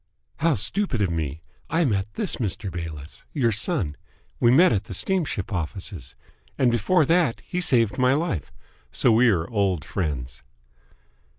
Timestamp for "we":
4.39-4.49, 9.11-9.29